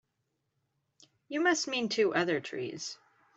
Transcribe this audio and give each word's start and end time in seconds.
You 1.29 1.41
must 1.41 1.67
mean 1.67 1.87
two 1.87 2.11
other 2.15 2.39
trees. 2.39 2.97